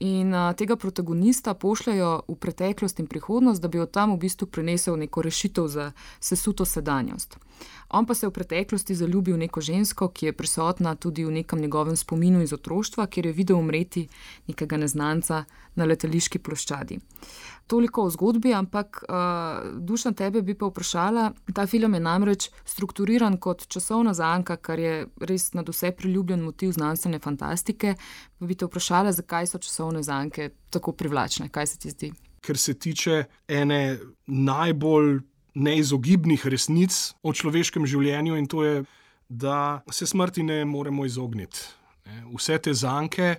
In 0.00 0.34
uh, 0.34 0.54
tega 0.54 0.76
protagonista 0.76 1.54
pošljajo 1.54 2.22
v 2.28 2.34
preteklost 2.34 2.98
in 2.98 3.06
prihodnost, 3.06 3.62
da 3.62 3.68
bi 3.68 3.80
od 3.80 3.90
tam 3.90 4.14
v 4.14 4.18
bistvu 4.26 4.46
prinesel 4.46 4.96
neko 4.96 5.22
rešitev 5.22 5.68
za 5.68 5.92
sesuto 6.20 6.64
sedanjost. 6.64 7.38
On 7.88 8.06
pa 8.06 8.14
se 8.14 8.26
je 8.26 8.30
v 8.30 8.32
preteklosti 8.32 8.94
zaljubil 8.94 9.34
v 9.34 9.44
neko 9.46 9.60
žensko, 9.60 10.08
ki 10.08 10.26
je 10.26 10.32
prisotna 10.32 10.94
tudi 10.94 11.24
v 11.24 11.32
nekem 11.32 11.60
njegovem 11.60 11.96
spominu 11.96 12.42
iz 12.42 12.52
otroštva, 12.52 13.06
kjer 13.06 13.26
je 13.26 13.32
videl 13.32 13.56
umreti 13.56 14.08
nekega 14.46 14.76
neznanca 14.76 15.44
na 15.74 15.84
letališki 15.84 16.38
ploščadi. 16.38 16.98
Toliko 17.68 18.04
o 18.04 18.10
zgodbi, 18.10 18.52
ampak 18.54 19.02
uh, 19.04 19.80
duša 19.80 20.12
tebe 20.16 20.42
bi 20.42 20.54
pa 20.54 20.68
vprašala. 20.68 21.30
Ta 21.54 21.66
film 21.66 21.94
je 21.94 22.00
namreč 22.00 22.48
strukturiran 22.64 23.36
kot 23.36 23.66
časovna 23.68 24.14
zanka, 24.14 24.56
kar 24.56 24.80
je 24.80 25.06
res 25.20 25.52
nad 25.54 25.68
vse 25.68 25.92
priljubljen 25.96 26.44
motiv 26.44 26.72
znanstvene 26.76 27.20
fantastike. 27.24 27.94
Pa 28.38 28.46
bi 28.46 28.56
te 28.56 28.68
vprašala, 28.68 29.12
zakaj 29.12 29.46
so 29.52 29.60
časovne 29.64 30.02
zanke 30.02 30.50
tako 30.70 30.92
privlačne, 30.92 31.48
kaj 31.48 31.66
se 31.66 31.78
ti 31.78 31.92
zdi? 31.92 32.12
Ker 32.40 32.58
se 32.58 32.74
tiče 32.74 33.24
ene 33.48 33.98
najbolj 34.26 35.18
neizogibnih 35.58 36.46
resnic 36.46 36.94
o 37.22 37.32
človeškem 37.34 37.86
življenju, 37.86 38.36
in 38.38 38.46
to 38.46 38.64
je, 38.64 38.84
da 39.28 39.82
se 39.90 40.06
smrti 40.06 40.42
ne 40.42 40.62
moremo 40.64 41.04
izogniti. 41.04 41.66
Vse 42.32 42.58
te 42.58 42.72
zanke 42.74 43.34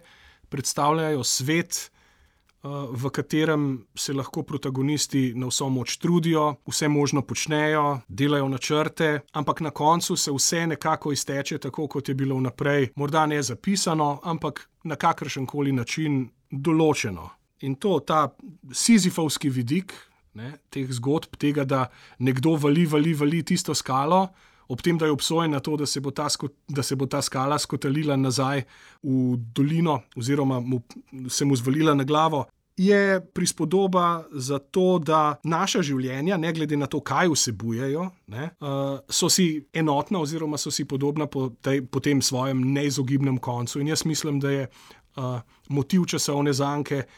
predstavljajo 0.50 1.24
svet, 1.24 1.80
eh, 1.90 2.68
v 2.92 3.10
katerem 3.10 3.86
se 3.96 4.14
lahko 4.14 4.44
protagonisti 4.44 5.34
na 5.36 5.48
vso 5.48 5.70
moč 5.70 5.98
trudijo, 5.98 6.56
vse 6.68 6.88
možno 6.88 7.22
počnejo, 7.22 8.02
delajo 8.08 8.50
načrte, 8.50 9.22
ampak 9.34 9.62
na 9.62 9.72
koncu 9.72 10.16
se 10.16 10.32
vse 10.32 10.68
nekako 10.68 11.12
izteče 11.12 11.58
tako, 11.58 11.88
kot 11.88 12.10
je 12.10 12.16
bilo 12.16 12.36
vnaprej, 12.36 12.92
morda 12.96 13.26
ne 13.26 13.42
zapisano, 13.44 14.20
ampak 14.24 14.70
na 14.84 14.96
kakršen 14.96 15.46
koli 15.46 15.72
način 15.72 16.30
določeno. 16.52 17.30
In 17.62 17.76
to, 17.76 18.00
ta 18.00 18.30
sizifovski 18.72 19.50
vidik, 19.50 19.94
ne, 20.40 20.54
teh 20.72 20.88
zgodb, 20.96 21.36
tega, 21.40 21.66
da 21.68 21.88
nekdo 22.24 22.56
vali, 22.60 22.86
vali, 22.88 23.14
vali 23.18 23.44
tisto 23.44 23.76
skalo, 23.76 24.28
ob 24.70 24.84
tem, 24.86 25.00
da 25.02 25.10
je 25.10 25.16
obsojen 25.16 25.52
na 25.52 25.60
to, 25.60 25.76
da 25.78 25.88
se 25.90 26.02
bo 26.02 26.14
ta, 26.14 26.28
da 26.70 26.86
se 26.86 26.96
bo 26.96 27.10
ta 27.10 27.24
skala 27.26 27.58
skotalila 27.60 28.16
nazaj 28.20 28.64
v 29.04 29.36
dolino, 29.56 30.04
oziroma 30.16 30.60
mu, 30.62 30.84
se 31.30 31.46
mu 31.46 31.58
zvalila 31.58 31.96
na 31.98 32.06
glavo. 32.06 32.46
Je 32.80 33.20
prispodoba 33.36 34.24
za 34.32 34.60
to, 34.60 35.02
da 35.04 35.36
naša 35.44 35.82
življenja, 35.84 36.38
ne 36.40 36.54
glede 36.56 36.78
na 36.80 36.88
to, 36.88 37.02
kaj 37.04 37.28
vsebujejo, 37.34 38.06
ne, 38.32 38.52
uh, 38.64 39.02
so 39.10 39.28
si 39.28 39.66
enotna, 39.76 40.22
oziroma 40.24 40.58
so 40.62 40.72
si 40.72 40.86
podobna 40.88 41.28
po, 41.28 41.50
tej, 41.60 41.82
po 41.92 42.00
tem 42.00 42.22
svojem 42.24 42.62
neizogibnem 42.78 43.42
koncu. 43.44 43.82
In 43.82 43.92
jaz 43.92 44.06
mislim, 44.08 44.40
da 44.40 44.54
je 44.54 44.70
uh, 44.70 45.42
motiv 45.76 46.08
časovne 46.14 46.54
zanke 46.56 47.02
uh, 47.04 47.18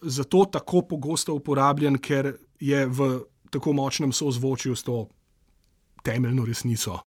zato 0.00 0.44
tako 0.44 0.82
pogosto 0.88 1.34
uporabljen, 1.34 1.98
ker 1.98 2.34
je 2.60 2.86
v 2.86 3.10
tako 3.50 3.72
močnem 3.72 4.12
sozvočju 4.12 4.76
s 4.76 4.82
to 4.82 5.08
temeljno 6.04 6.44
resnico. 6.44 7.00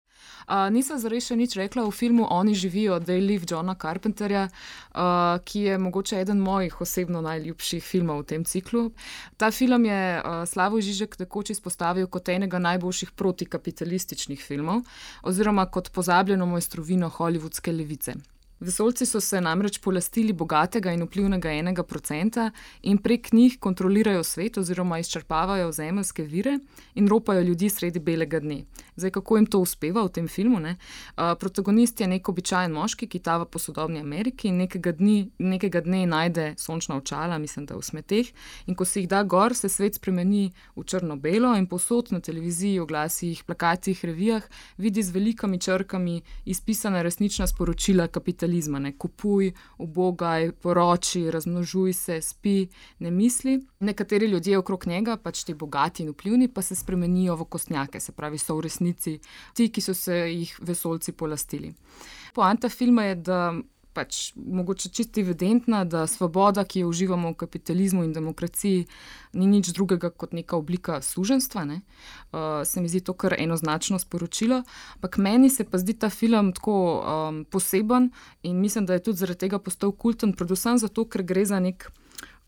Uh, 0.48 0.70
nisem 0.72 0.96
zares 0.96 1.26
še 1.28 1.36
nič 1.36 1.58
rekla 1.60 1.84
o 1.84 1.92
filmu 1.92 2.24
Oni 2.32 2.54
živijo, 2.56 3.02
They 3.04 3.20
Live 3.20 3.50
Johna 3.50 3.76
Carpenterja, 3.76 4.46
uh, 4.48 5.42
ki 5.44 5.66
je 5.66 5.78
mogoče 5.78 6.22
eden 6.22 6.40
mojih 6.40 6.78
osebno 6.82 7.20
najljubših 7.26 7.84
filmov 7.84 8.22
v 8.22 8.28
tem 8.32 8.46
ciklu. 8.48 8.86
Ta 9.36 9.52
film 9.52 9.86
je 9.86 10.00
uh, 10.22 10.46
Slavo 10.48 10.80
Žižek 10.80 11.20
takoč 11.20 11.52
izpostavil 11.52 12.08
kot 12.08 12.32
enega 12.32 12.64
najboljših 12.64 13.12
protikapitalističnih 13.20 14.40
filmov, 14.40 14.88
oziroma 15.28 15.68
kot 15.68 15.92
pozabljeno 15.92 16.48
mojstrovino 16.48 17.12
hollywoodske 17.12 17.76
levice. 17.76 18.16
Vesolci 18.60 19.06
so 19.06 19.20
se 19.22 19.42
namreč 19.42 19.78
polastili 19.78 20.34
bogatega 20.34 20.92
in 20.92 21.04
vplivnega 21.06 21.52
enega 21.54 21.84
procenta 21.84 22.50
in 22.82 22.98
prek 22.98 23.32
njih 23.32 23.60
kontrolirajo 23.60 24.24
svet 24.24 24.58
oziroma 24.58 24.98
izčrpavajo 25.00 25.72
zemljske 25.72 26.24
vire 26.24 26.58
in 26.96 27.08
ropajo 27.08 27.42
ljudi 27.42 27.70
sredi 27.70 28.00
belega 28.00 28.40
dne. 28.40 28.64
Zdaj, 28.96 29.12
kako 29.12 29.38
jim 29.38 29.46
to 29.46 29.60
uspeva 29.60 30.02
v 30.04 30.10
tem 30.10 30.28
filmu? 30.28 30.60
Ne? 30.60 30.76
Uh, 31.18 31.36
protagonist 31.40 32.02
je 32.02 32.08
nek 32.08 32.30
običajen 32.30 32.74
moški, 32.74 33.08
ki 33.08 33.20
tava 33.20 33.46
po 33.46 33.60
sodobni 33.60 34.00
Ameriki 34.00 34.48
in 34.50 34.58
nekega, 34.58 34.92
dni, 34.92 35.30
nekega 35.38 35.84
dne 35.86 36.06
najde 36.10 36.48
sončna 36.58 36.98
očala, 36.98 37.38
mislim, 37.38 37.66
da 37.70 37.78
v 37.78 37.86
smeteh. 37.86 38.34
In 38.66 38.76
ko 38.76 38.86
se 38.86 39.04
jih 39.04 39.10
da 39.10 39.22
gor, 39.24 39.54
se 39.56 39.70
svet 39.70 40.02
spremeni 40.02 40.50
v 40.76 40.84
črno-belo 40.84 41.54
in 41.58 41.70
posod 41.70 42.10
na 42.12 42.20
televiziji, 42.20 42.80
oglasih, 42.80 43.44
plakatih, 43.46 44.02
revijah 44.06 44.50
vidi 44.78 45.04
z 45.04 45.14
velikimi 45.14 45.60
črkami 45.62 46.22
izpisane 46.46 47.04
resnična 47.04 47.48
sporočila 47.48 48.08
kapitalizma: 48.08 48.47
ne? 48.80 48.92
kupuj, 48.98 49.52
ubogaj, 49.78 50.52
poroči, 50.52 51.32
razmnožuj 51.32 51.94
se, 51.94 52.22
spi, 52.22 52.68
ne 53.00 53.12
misli. 53.12 53.60
Nekateri 53.80 54.26
ljudje 54.26 54.58
okrog 54.58 54.88
njega, 54.88 55.18
pač 55.18 55.44
ti 55.44 55.54
bogati 55.54 56.04
in 56.04 56.10
vplivni, 56.10 56.48
pa 56.48 56.62
se 56.62 56.76
spremenijo 56.76 57.36
v 57.36 57.46
kostnjake, 57.46 58.00
se 58.00 58.12
pravi, 58.12 58.38
so 58.38 58.56
v 58.56 58.62
resnici 58.68 59.20
ti, 59.54 59.70
ki 59.70 59.82
so 59.82 59.94
se 59.94 60.16
jih 60.16 60.58
vesolci 60.62 61.12
polastili. 61.12 61.74
Poanta 62.34 62.70
filma 62.70 63.04
je, 63.04 63.16
da 63.16 63.54
pač 63.98 64.32
mogoče 64.38 64.92
čisto 64.94 65.22
evidentna, 65.24 65.82
da 65.86 66.06
svoboda, 66.08 66.62
ki 66.64 66.84
jo 66.84 66.92
uživamo 66.92 67.32
v 67.34 67.40
kapitalizmu 67.42 68.04
in 68.06 68.14
demokraciji, 68.14 68.86
ni 69.34 69.48
nič 69.50 69.72
drugega 69.74 70.12
kot 70.14 70.36
neka 70.38 70.58
oblika 70.58 71.00
suženstva. 71.02 71.66
Ne? 71.66 71.82
Uh, 72.32 72.62
se 72.66 72.82
mi 72.82 72.90
zdi 72.90 73.02
to 73.02 73.18
kar 73.18 73.34
enoznačno 73.38 73.98
sporočilo. 74.00 74.62
Ampak 75.00 75.18
meni 75.18 75.50
se 75.50 75.66
pa 75.66 75.82
zdi 75.82 75.98
ta 75.98 76.12
film 76.14 76.54
tako 76.54 76.78
um, 77.02 77.46
poseben 77.50 78.12
in 78.44 78.62
mislim, 78.62 78.86
da 78.86 78.94
je 78.94 79.08
tudi 79.10 79.26
zaradi 79.26 79.48
tega 79.48 79.60
postal 79.60 79.92
kulten, 79.92 80.38
predvsem 80.38 80.78
zato, 80.78 81.08
ker 81.10 81.26
gre 81.26 81.46
za 81.46 81.60
nek 81.60 81.90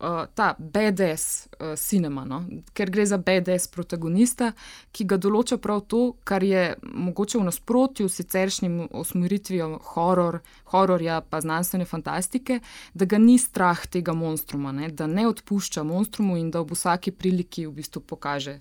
uh, 0.00 0.26
ta 0.34 0.54
BDS 0.58 1.46
uh, 1.46 1.74
cinema, 1.76 2.24
no? 2.24 2.44
ker 2.72 2.90
gre 2.90 3.06
za 3.06 3.18
BDS 3.18 3.68
protagonista, 3.72 4.52
ki 4.92 5.04
ga 5.04 5.18
določa 5.20 5.60
prav 5.60 5.84
to, 5.90 6.02
kar 6.24 6.44
je 6.44 6.74
mogoče 6.82 7.38
v 7.38 7.46
nasprotju 7.48 8.08
s 8.08 8.20
siceršnjim 8.20 8.88
osmeritvijo 8.96 9.78
horor, 9.92 10.40
hororja, 10.72 11.20
pa 11.20 11.42
znanstvene 11.44 11.84
fantastike, 11.84 12.60
da 12.94 13.04
ga 13.04 13.20
ni 13.20 13.38
strah 13.38 13.86
tega 13.86 14.16
monstruma, 14.16 14.72
ne? 14.72 14.88
da 14.88 15.06
ne 15.06 15.28
odpušča 15.28 15.84
monstrumu 15.84 16.38
in 16.40 16.50
da 16.50 16.64
ob 16.64 16.72
vsaki 16.72 17.12
priliki 17.12 17.66
v 17.66 17.76
bistvu 17.80 18.02
pokaže. 18.02 18.60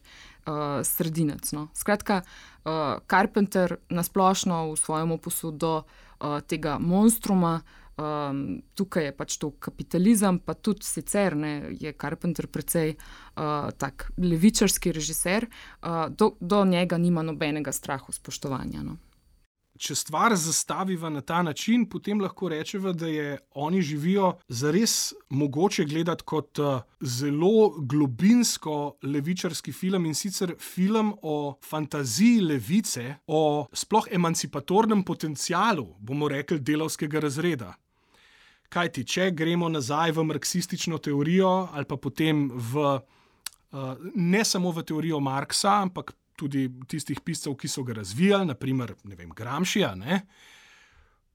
Uh, 0.49 0.79
sredinec. 0.87 1.51
No. 1.53 1.67
Skratka, 1.77 2.23
uh, 2.63 3.03
Carpenter 3.11 3.75
nasplošno 3.93 4.71
v 4.71 4.77
svojem 4.79 5.11
opusu 5.13 5.51
do 5.51 5.83
uh, 5.83 6.39
tega 6.41 6.79
monstruma 6.81 7.59
uh, 7.59 7.78
um, 7.99 8.61
tukaj 8.75 9.09
je 9.09 9.15
pač 9.15 9.37
to 9.37 9.51
kapitalizem, 9.59 10.39
pa 10.39 10.53
tudi 10.53 10.87
sicer 10.87 11.35
ne, 11.35 11.53
je 11.79 11.93
Carpenter 11.99 12.47
precej 12.47 12.95
uh, 12.95 13.69
tak 13.77 14.11
levičarski 14.17 14.93
režiser, 14.95 15.49
uh, 15.49 16.07
do, 16.09 16.33
do 16.39 16.63
njega 16.65 16.97
nima 16.97 17.23
nobenega 17.23 17.71
strahu 17.71 18.15
spoštovanja. 18.15 18.83
No. 18.83 18.97
če 19.79 19.95
stvar 19.95 20.33
zastaviva 20.35 21.07
na 21.09 21.21
ta 21.23 21.39
način, 21.43 21.85
potem 21.89 22.19
lahko 22.19 22.49
rečemo, 22.51 22.91
da 22.93 23.07
je 23.07 23.37
oni 23.63 23.81
živijo 23.81 24.33
za 24.47 24.73
res 24.75 25.13
mogoče 25.29 25.85
gledati 25.87 26.25
kot 26.27 26.59
uh, 26.59 26.81
zelo 26.99 27.69
globinsko 27.79 28.97
levičarski 29.03 29.71
film 29.71 30.05
in 30.05 30.15
sicer 30.15 30.55
film 30.59 31.13
o 31.21 31.55
fantaziji 31.63 32.41
levice, 32.41 33.05
o 33.27 33.67
sploh 33.71 34.11
emancipatornem 34.11 35.03
potencialu, 35.07 35.87
bomo 35.99 36.27
rekli, 36.27 36.59
delovskega 36.59 37.23
razreda. 37.23 37.73
Kaj 38.69 38.91
ti, 38.93 39.03
če 39.05 39.31
gremo 39.33 39.69
nazaj 39.69 40.13
v 40.17 40.25
marksistično 40.29 40.97
teorijo 40.97 41.69
ali 41.73 41.85
pa 41.89 41.97
potem 41.97 42.49
v. 42.53 42.99
Uh, 43.69 43.93
ne 44.15 44.41
samo 44.45 44.71
v 44.73 44.81
teorijo 44.81 45.19
Marksa, 45.21 45.75
ampak 45.83 46.15
tudi 46.39 46.63
tistih 46.89 47.19
piscev, 47.21 47.53
ki 47.59 47.69
so 47.69 47.83
ga 47.85 47.99
razvijali, 47.99 48.47
naprimer 48.49 48.95
vem, 49.03 49.29
Gramšija, 49.35 49.91
ne, 49.99 50.21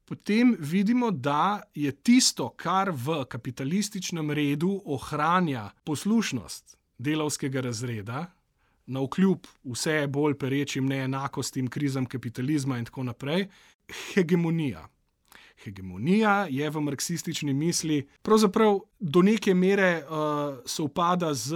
potem 0.09 0.55
vidimo, 0.59 1.11
da 1.11 1.63
je 1.75 1.93
tisto, 1.93 2.49
kar 2.57 2.91
v 2.91 3.23
kapitalističnem 3.31 4.33
redu 4.35 4.73
ohranja 4.97 5.69
poslušnost 5.85 6.77
delovskega 6.99 7.63
razreda, 7.69 8.25
na 8.87 9.01
vkljub 9.01 9.47
vse 9.65 10.07
bolj 10.13 10.37
perečim 10.39 10.89
neenakostim, 10.89 11.71
krizam 11.73 12.07
kapitalizma 12.07 12.79
in 12.79 12.85
tako 12.85 13.07
naprej, 13.09 13.47
hegemonija. 14.13 14.85
Hegemonija 15.63 16.47
je 16.51 16.71
v 16.71 16.81
marksistični 16.81 17.55
misli 17.55 18.03
pravzaprav 18.23 18.81
do 19.01 19.23
neke 19.23 19.55
mere 19.55 20.03
uh, 20.03 20.59
sovpada 20.67 21.35
z, 21.35 21.55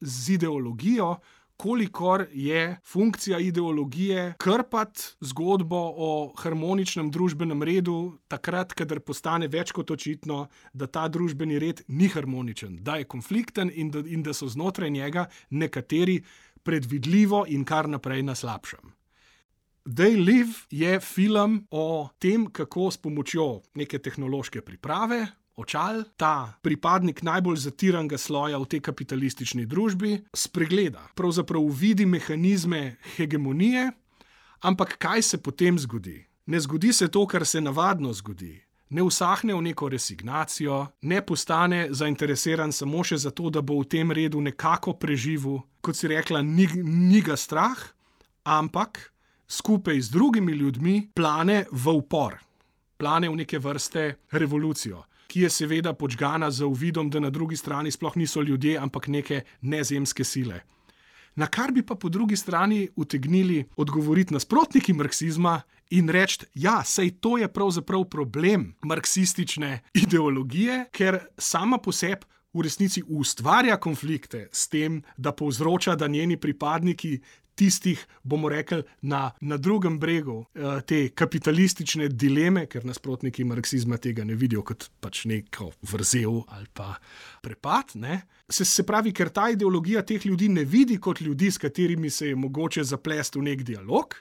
z 0.00 0.32
ideologijo, 0.34 1.16
kolikor 1.56 2.26
je 2.32 2.76
funkcija 2.84 3.38
ideologije 3.38 4.34
krpati 4.38 5.02
zgodbo 5.20 5.92
o 5.96 6.32
harmoničnem 6.36 7.10
družbenem 7.10 7.62
redu, 7.62 8.18
takrat, 8.28 8.72
kadar 8.72 9.00
postane 9.00 9.48
več 9.48 9.72
kot 9.72 9.90
očitno, 9.90 10.46
da 10.72 10.86
ta 10.86 11.08
družbeni 11.08 11.58
red 11.58 11.82
ni 11.88 12.08
harmoničen, 12.12 12.76
da 12.82 12.96
je 12.96 13.08
konflikten 13.08 13.70
in 13.74 13.90
da, 13.90 14.04
in 14.06 14.22
da 14.22 14.34
so 14.34 14.48
znotraj 14.48 14.90
njega 14.90 15.26
nekateri 15.50 16.20
predvidljivo 16.62 17.44
in 17.48 17.64
kar 17.64 17.88
naprej 17.88 18.22
na 18.22 18.34
slabšem. 18.34 18.95
They 19.86 20.16
Live 20.16 20.66
je 20.70 21.00
film 21.00 21.66
o 21.70 22.08
tem, 22.18 22.46
kako 22.50 22.90
s 22.90 22.96
pomočjo 22.96 23.60
neke 23.74 23.98
tehnološke 24.02 24.60
priprave, 24.60 25.26
očal, 25.54 26.02
ta 26.16 26.58
pripadnik 26.62 27.22
najbolj 27.22 27.56
zatiranega 27.56 28.18
sloja 28.18 28.58
v 28.58 28.66
tej 28.66 28.82
kapitalistični 28.82 29.62
družbi, 29.66 30.24
spregleda, 30.34 31.06
pravzaprav 31.14 31.70
vidi 31.70 32.02
mehanizme 32.06 32.96
hegemonije, 33.14 33.92
ampak 34.66 34.98
kaj 34.98 35.22
se 35.22 35.38
potem 35.38 35.78
zgodi? 35.78 36.18
Ne 36.46 36.60
zgodi 36.60 36.92
se 36.92 37.06
to, 37.08 37.22
kar 37.26 37.46
se 37.46 37.60
navadno 37.60 38.12
zgodi. 38.12 38.58
Ne 38.90 39.06
usahne 39.06 39.54
v 39.54 39.62
neko 39.70 39.88
resignacijo, 39.88 40.86
ne 41.02 41.22
postane 41.22 41.86
zainteresiran 41.90 42.72
samo 42.72 43.06
še 43.06 43.22
zato, 43.22 43.50
da 43.54 43.62
bo 43.62 43.78
v 43.78 43.86
tem 43.86 44.10
redu 44.10 44.42
nekako 44.42 44.98
preživel, 44.98 45.62
kot 45.80 45.94
si 45.94 46.10
rekla, 46.10 46.42
ni, 46.42 46.66
ni 46.82 47.22
ga 47.22 47.38
strah, 47.38 47.78
ampak 48.42 49.14
skupaj 49.48 50.00
z 50.00 50.10
drugimi 50.10 50.52
ljudmi 50.52 51.10
plane 51.14 51.64
v 51.72 51.92
upor, 51.92 52.38
plane 52.96 53.28
v 53.28 53.36
neke 53.36 53.58
vrste 53.58 54.14
revolucijo 54.30 55.04
ki 55.26 55.40
je 55.40 55.50
seveda 55.50 55.92
počgana 55.92 56.50
z 56.50 56.64
uvidom, 56.64 57.10
da 57.10 57.20
na 57.20 57.30
drugi 57.30 57.56
strani 57.56 57.90
sploh 57.90 58.16
niso 58.16 58.42
ljudje, 58.42 58.78
ampak 58.78 59.08
neke 59.08 59.42
nezemske 59.60 60.24
sile. 60.24 60.60
Na 61.36 61.46
kar 61.46 61.72
bi 61.72 61.82
pa 61.82 61.94
po 61.94 62.08
drugi 62.08 62.36
strani 62.36 62.88
utegnili 62.96 63.64
odgovoriti 63.76 64.34
nasprotniki 64.34 64.92
marksizma 64.92 65.60
in 65.90 66.08
reči, 66.08 66.46
ja, 66.54 66.80
sej 66.84 67.18
to 67.20 67.36
je 67.38 67.48
pravzaprav 67.52 68.04
problem 68.04 68.74
marksistične 68.82 69.82
ideologije, 69.94 70.86
ker 70.92 71.20
sama 71.38 71.78
po 71.78 71.92
sebi 71.92 72.24
v 72.56 72.64
resnici 72.64 73.02
ustvarja 73.04 73.76
konflikte 73.76 74.48
s 74.52 74.68
tem, 74.72 75.02
da 75.16 75.32
povzroča, 75.32 75.94
da 75.94 76.08
njeni 76.08 76.40
pripadniki 76.40 77.18
tistih, 77.56 78.00
bomo 78.22 78.48
rekli, 78.52 78.82
na, 79.02 79.30
na 79.40 79.56
drugem 79.56 79.98
bregu 80.00 80.44
eh, 80.54 80.80
te 80.86 81.00
kapitalistične 81.08 82.08
dileme, 82.08 82.66
ker 82.70 82.84
nasprotniki 82.86 83.44
marksizma 83.48 83.98
tega 84.02 84.24
ne 84.24 84.36
vidijo 84.36 84.62
kot 84.66 84.88
pač 85.00 85.24
neko 85.30 85.70
vrzel 85.90 86.42
ali 86.46 86.68
pa 86.72 86.94
prepad. 87.42 87.96
Se, 88.50 88.64
se 88.64 88.84
pravi, 88.86 89.12
ker 89.16 89.32
ta 89.34 89.48
ideologija 89.50 90.04
teh 90.06 90.26
ljudi 90.26 90.48
ne 90.52 90.64
vidi 90.64 91.00
kot 91.00 91.20
ljudi, 91.20 91.50
s 91.50 91.58
katerimi 91.58 92.10
se 92.10 92.28
je 92.28 92.36
mogoče 92.36 92.84
zaplesti 92.84 93.40
v 93.40 93.48
nek 93.48 93.64
dialog, 93.66 94.14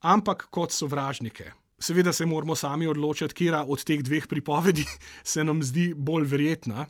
ampak 0.00 0.48
kot 0.50 0.72
sovražnike. 0.72 1.52
Seveda 1.78 2.12
se 2.12 2.26
moramo 2.26 2.54
sami 2.56 2.86
odločiti, 2.88 3.34
kera 3.34 3.64
od 3.64 3.82
teh 3.84 4.02
dveh 4.02 4.28
pripovedi 4.28 4.84
se 5.32 5.44
nam 5.44 5.62
zdi 5.62 5.92
bolj 5.96 6.28
verjetna. 6.28 6.86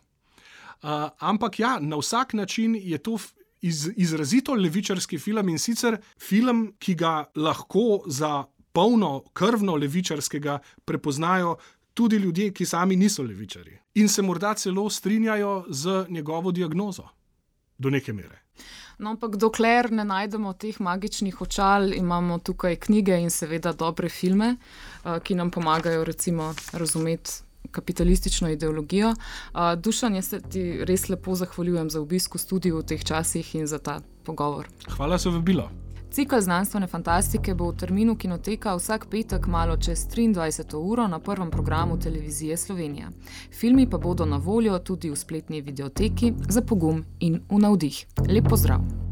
Uh, 0.77 1.09
ampak 1.19 1.59
ja, 1.59 1.79
na 1.81 1.97
vsak 1.97 2.35
način 2.37 2.77
je 2.77 2.99
to 2.99 3.17
iz, 3.67 3.89
izrazito 3.97 4.55
levičarski 4.55 5.19
film 5.19 5.49
in 5.49 5.59
sicer 5.59 5.99
film, 6.19 6.73
ki 6.79 6.95
ga 6.95 7.25
lahko 7.35 8.05
za 8.07 8.45
polno 8.73 9.23
krvno 9.33 9.77
levičarskega 9.77 10.59
prepoznajo 10.85 11.57
tudi 11.95 12.17
ljudje, 12.17 12.53
ki 12.53 12.67
sami 12.67 12.97
niso 12.97 13.23
levičari 13.23 13.79
in 13.95 14.09
se 14.09 14.23
morda 14.23 14.55
celo 14.55 14.91
strinjajo 14.91 15.65
z 15.69 16.05
njegovo 16.09 16.53
diagnozo 16.53 17.09
do 17.79 17.91
neke 17.91 18.13
mere. 18.13 18.43
No, 18.99 19.11
ampak 19.11 19.37
dokler 19.37 19.91
ne 19.93 20.05
najdemo 20.05 20.53
teh 20.53 20.81
magičnih 20.81 21.41
očal, 21.41 21.93
imamo 21.95 22.39
tukaj 22.39 22.77
knjige 22.77 23.19
in 23.21 23.31
seveda 23.31 23.73
dobre 23.73 24.09
filme, 24.09 24.57
eh, 24.57 25.21
ki 25.25 25.35
nam 25.35 25.51
pomagajo 25.51 26.05
recimo 26.05 26.55
razumeti 26.73 27.46
kapitalistično 27.71 28.51
ideologijo. 28.51 29.09
Uh, 29.09 29.75
Dušan, 29.77 30.15
jaz 30.15 30.29
se 30.29 30.41
ti 30.41 30.85
res 30.85 31.09
lepo 31.09 31.35
zahvaljujem 31.35 31.91
za 31.91 32.01
obisk 32.01 32.35
v 32.35 32.39
studiu 32.39 32.79
v 32.79 32.87
teh 32.87 33.05
časih 33.05 33.55
in 33.55 33.67
za 33.67 33.79
ta 33.79 34.01
pogovor. 34.25 34.69
Hvala 34.97 35.19
za 35.19 35.31
vabilo. 35.31 35.71
Cikl 36.11 36.41
znanstvene 36.41 36.87
fantastike 36.87 37.55
bo 37.55 37.69
v 37.71 37.77
terminu 37.77 38.15
kinoteka 38.17 38.73
vsak 38.77 39.07
petek 39.11 39.47
malo 39.47 39.77
čez 39.77 40.07
23. 40.09 40.77
uro 40.77 41.09
na 41.09 41.19
prvem 41.19 41.51
programu 41.51 41.99
televizije 41.99 42.57
Slovenija. 42.57 43.11
Filmi 43.53 43.91
pa 43.91 43.99
bodo 43.99 44.25
na 44.25 44.37
voljo 44.37 44.79
tudi 44.79 45.11
v 45.11 45.17
spletni 45.17 45.61
videoteki 45.61 46.33
za 46.49 46.63
pogum 46.63 47.05
in 47.21 47.41
v 47.51 47.59
navdih. 47.59 48.07
Lep 48.29 48.49
pozdrav! 48.49 49.06